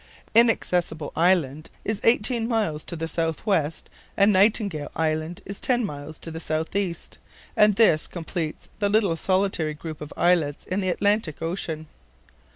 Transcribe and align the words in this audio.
Inaccessible 0.33 1.13
Island 1.15 1.69
is 1.85 2.01
eighteen 2.03 2.47
miles 2.47 2.83
to 2.85 2.95
the 2.95 3.07
southwest 3.07 3.87
and 4.17 4.33
Nightingale 4.33 4.89
Island 4.95 5.43
is 5.45 5.61
ten 5.61 5.85
miles 5.85 6.17
to 6.17 6.31
the 6.31 6.39
southeast, 6.39 7.19
and 7.55 7.75
this 7.75 8.07
completes 8.07 8.67
the 8.79 8.89
little 8.89 9.15
solitary 9.15 9.75
group 9.75 10.01
of 10.01 10.11
islets 10.17 10.65
in 10.65 10.81
the 10.81 10.89
Atlantic 10.89 11.39
Ocean. 11.43 11.85